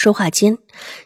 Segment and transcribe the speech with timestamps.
[0.00, 0.56] 说话间，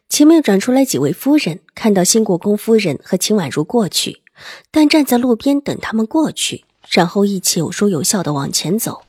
[0.09, 4.23] 前面转出来几位夫人，看到新国公夫人和秦婉如过去，
[4.71, 9.03] 但站在路边等他们过去，然后一起有说有笑的往前走。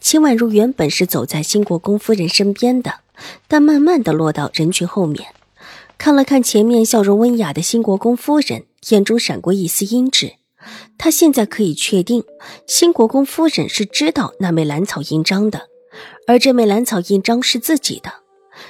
[0.00, 3.02] 秦婉如原本是走在新国公夫人身边的，
[3.46, 5.28] 但慢慢的落到人群后面，
[5.96, 10.32] 看了看前面笑容温雅的新国公夫人，眼中闪过一丝阴鸷。
[10.98, 12.24] 他现在可以确定，
[12.66, 15.68] 新国公夫人是知道那枚蓝草印章的，
[16.26, 18.19] 而这枚蓝草印章是自己的。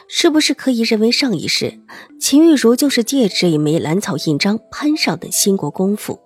[0.09, 1.81] 是不是可以认为上一世
[2.21, 6.19] 秦玉茹就是借这一枚蓝草印章攀上的新国公府？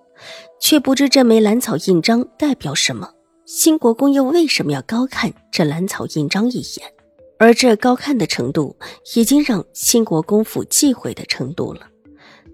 [0.61, 3.11] 却不知这枚蓝草印章代表什么？
[3.45, 6.91] 新国公又为什么要高看这蓝草印章一眼？
[7.39, 8.77] 而这高看的程度，
[9.17, 11.89] 已经让新国公府忌讳的程度了。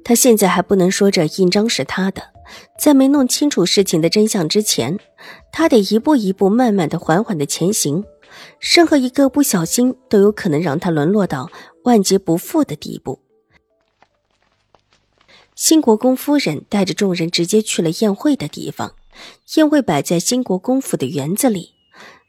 [0.02, 2.22] 他现在还不能说这印章是他的，
[2.80, 4.98] 在没弄清楚事情的真相之前，
[5.52, 8.02] 他得一步一步、慢慢的、缓缓的前行。
[8.59, 11.50] 任何一个不小心，都有可能让他沦落到
[11.84, 13.20] 万劫不复的地步。
[15.55, 18.95] 新国公夫人带着众人直接去了宴会的地方，
[19.56, 21.75] 宴会摆在新国公府的园子里，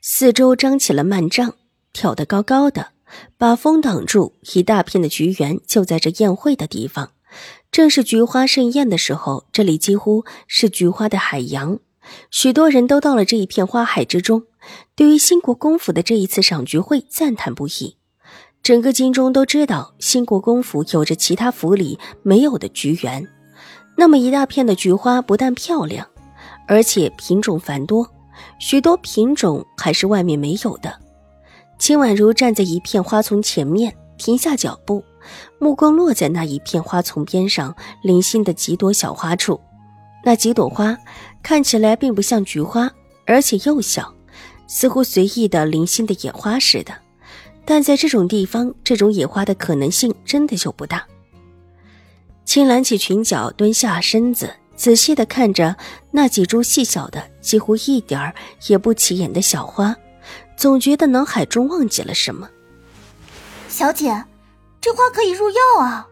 [0.02, 1.56] 四周张起了幔帐，
[1.94, 2.92] 挑得高高的，
[3.38, 4.34] 把风挡住。
[4.54, 7.12] 一大片的菊园就在这宴会的地方，
[7.72, 11.80] 正是菊花盛宴的时候，这里几乎是菊花的海洋，
[12.30, 14.44] 许多人都到了这一片花海之中。
[14.96, 17.98] 对于新国公府的这一次赏菊会赞叹不已，
[18.64, 23.28] 整个京中都知道新国公府有着其他府里没有的菊园，
[23.98, 26.08] 那么一大片的菊花不但漂亮，
[26.68, 28.08] 而且品种繁多，
[28.60, 30.94] 许多品种还是外面没有的。
[31.80, 35.04] 秦婉如站在一片花丛前面，停下脚步，
[35.58, 39.60] 目光落在那一片花丛边上零星的几朵小花处，
[40.24, 40.96] 那几朵花
[41.42, 42.92] 看起来并不像菊花，
[43.26, 44.14] 而且又小。
[44.74, 46.94] 似乎随意的零星的野花似的，
[47.66, 51.06] 但在这种地方，这种野花的可能性真的就不大。
[52.46, 55.76] 青揽起裙角，蹲下身子，仔细的看着
[56.10, 58.34] 那几株细小的、几乎一点儿
[58.70, 59.94] 也不起眼的小花，
[60.56, 62.50] 总觉得脑海中忘记了什么。
[63.68, 64.24] 小姐，
[64.80, 66.08] 这花可以入药啊！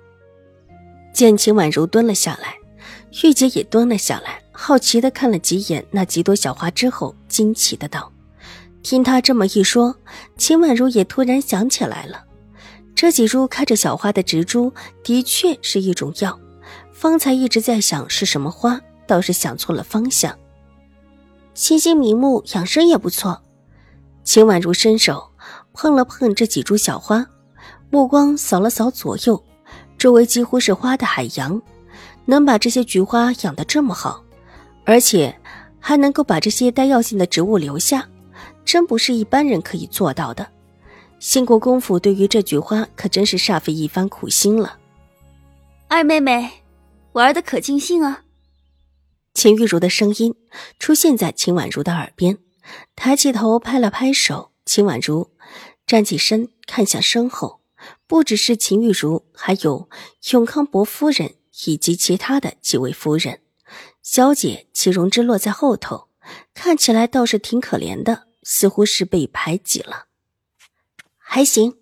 [1.14, 2.58] 见秦婉如蹲了下来，
[3.24, 8.12] 玉洁也蹲了下来，好奇的看了几眼那几朵小花之后，惊奇的道。
[8.82, 9.96] 听他这么一说，
[10.38, 12.24] 秦婉如也突然想起来了，
[12.96, 14.74] 这几株开着小花的植株
[15.04, 16.38] 的确是一种药。
[16.92, 20.38] 方才一直在想是什么花，倒是想错了方向。
[21.54, 23.42] 清新明目，养生也不错。
[24.26, 25.30] 秦婉如伸手
[25.74, 27.26] 碰了碰这几株小花，
[27.90, 29.42] 目光扫了扫左右，
[29.98, 31.62] 周围几乎是花的海洋，
[32.26, 34.22] 能把这些菊花养得这么好，
[34.84, 35.34] 而且
[35.80, 38.06] 还能够把这些带药性的植物留下。
[38.66, 40.50] 真不是一般人可以做到的。
[41.20, 44.78] 兴国公府对于这菊花可真是煞费一番苦心了。
[45.88, 46.50] 二妹妹，
[47.14, 48.24] 玩的可尽兴啊！
[49.34, 50.36] 秦玉茹的声音
[50.80, 52.38] 出现在秦婉如的耳边，
[52.96, 54.52] 抬起头拍了拍手。
[54.66, 55.32] 秦婉如
[55.88, 57.62] 站起身，看向身后，
[58.06, 59.90] 不只是秦玉茹，还有
[60.32, 61.34] 永康伯夫人
[61.66, 63.42] 以及其他的几位夫人。
[64.04, 66.08] 小姐齐容之落在后头，
[66.54, 68.29] 看起来倒是挺可怜的。
[68.52, 70.08] 似乎是被排挤了，
[71.20, 71.78] 还行。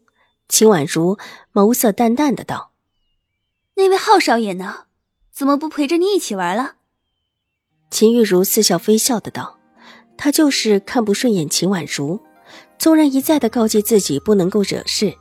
[0.50, 1.18] 秦婉如
[1.54, 2.74] 眸色淡淡的道
[3.76, 4.88] ：“那位浩少爷呢？
[5.32, 6.76] 怎么不陪着你一起玩了？”
[7.90, 9.58] 秦玉茹似笑非笑的道
[10.18, 12.20] ：“他就是看不顺眼秦婉如，
[12.78, 15.16] 纵然一再的告诫自己不能够惹事，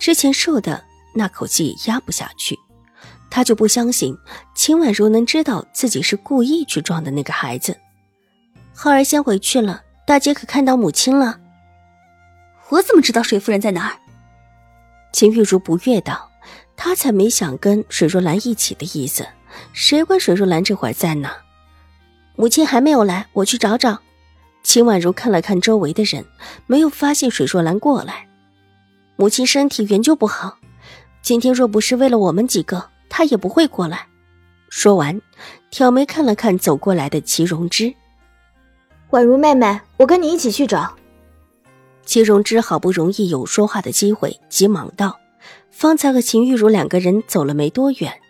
[0.00, 0.84] 之前受的
[1.14, 2.58] 那口气压不下去，
[3.30, 4.18] 他就不相信
[4.52, 7.78] 秦婉如能知道自己是故意去撞的那个孩子。”
[8.74, 9.84] 浩儿先回去了。
[10.08, 11.38] 大姐可看到母亲了？
[12.70, 13.92] 我怎么知道水夫人在哪儿？
[15.12, 16.30] 秦玉茹不悦道
[16.78, 19.28] ：“她才没想跟水若兰一起的意思，
[19.74, 21.36] 谁管水若兰这会儿在哪？
[22.36, 23.98] 母亲还没有来，我去找找。”
[24.64, 26.24] 秦婉如看了看周围的人，
[26.66, 28.26] 没有发现水若兰过来。
[29.16, 30.56] 母亲身体原就不好，
[31.20, 34.06] 今天若不是为了我们几个，她也不会过来。
[34.70, 35.20] 说完，
[35.70, 37.92] 挑眉看了看走过来的齐容之。
[39.10, 40.94] 婉如妹妹，我跟你一起去找。
[42.04, 45.18] 齐荣之好不容易有说话的机会，急忙道
[45.72, 48.20] ：“方才和秦玉茹两个人走了没多远，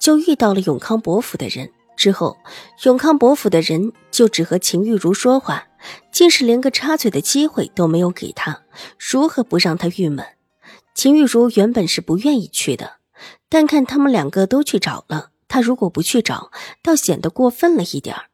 [0.00, 1.70] 就遇到了永康伯府的人。
[1.96, 2.36] 之后，
[2.82, 5.68] 永康伯府的人就只和秦玉茹说话，
[6.10, 8.62] 竟是连个插嘴的机会都没有给他，
[8.98, 10.26] 如何不让他郁闷？
[10.96, 12.94] 秦玉茹原本是不愿意去的，
[13.48, 16.50] 但看他们两个都去找了，她如果不去找，
[16.82, 18.24] 倒显得过分了一点儿，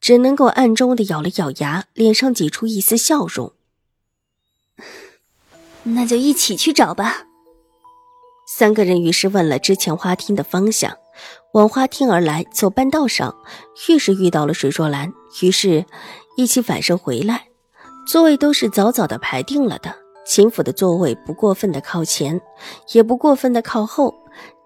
[0.00, 3.52] 只能够暗中的咬了咬牙，脸上挤出一丝笑容。
[5.84, 7.26] 那就一起去找吧。
[8.46, 10.96] 三个人于是问了之前花厅的方向。
[11.52, 13.34] 往花厅而来，走半道上，
[13.88, 15.86] 越是遇到了水若兰，于是，
[16.36, 17.48] 一起返身回来。
[18.06, 22.40] 座位都是早早的排定了的，秦府的座位不过分的靠前，
[22.92, 24.14] 也不过分的靠后，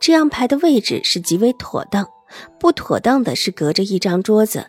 [0.01, 2.07] 这样排的位置是极为妥当。
[2.59, 4.67] 不妥当的是隔着一张桌子，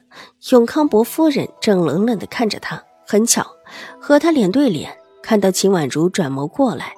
[0.52, 2.84] 永康伯夫人正冷冷的看着他。
[3.06, 3.46] 很巧，
[4.00, 6.94] 和他脸对脸，看到秦婉如转眸过来，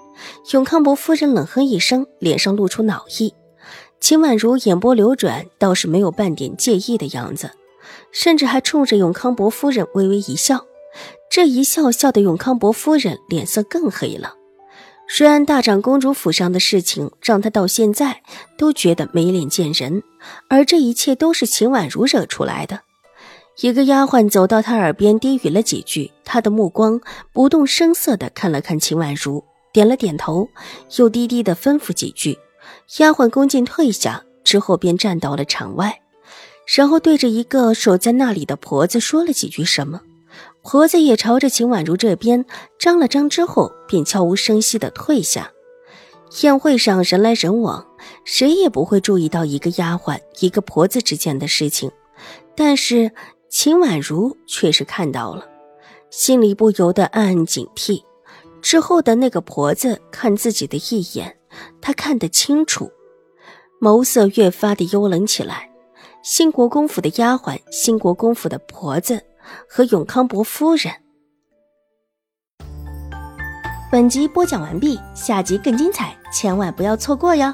[0.53, 3.33] 永康伯夫人冷哼一声，脸上露出恼意。
[3.99, 7.51] 秦婉如眼波流转，倒是没有半点介意的样子，
[8.11, 10.65] 甚至还冲着永康伯夫人微微一笑。
[11.29, 14.35] 这一笑，笑得永康伯夫人脸色更黑了。
[15.07, 18.23] 虽然大长公主府上的事情，让她到现在
[18.57, 20.03] 都觉得没脸见人，
[20.49, 22.81] 而这一切都是秦婉如惹出来的。
[23.61, 26.99] 一个丫鬟走到她耳边低语了几句，她的目光
[27.31, 30.49] 不动声色地看了看秦婉如，点了点头，
[30.97, 32.37] 又低低地吩咐几句。
[32.97, 36.01] 丫鬟恭敬退下之后，便站到了场外，
[36.65, 40.01] 然后对着一个守在那里的婆子说了几句什么。
[40.65, 42.43] 婆子也朝着秦婉如这边
[42.79, 45.51] 张了张，之后便悄无声息的退下。
[46.41, 47.85] 宴会上人来人往，
[48.25, 51.91] 谁也不会注意到一个丫鬟、一个婆子之间的事情，
[52.55, 53.11] 但是
[53.47, 55.47] 秦婉如却是看到了，
[56.09, 58.01] 心里不由得暗暗警惕。
[58.59, 61.37] 之后的那个婆子看自己的一眼。
[61.79, 62.91] 她看得清楚，
[63.79, 65.69] 眸色越发的幽冷起来。
[66.23, 69.23] 兴国公府的丫鬟、兴国公府的婆子
[69.69, 70.93] 和永康伯夫人。
[73.91, 77.53] 本集播讲完毕，下集更精彩，千万不要错过哟。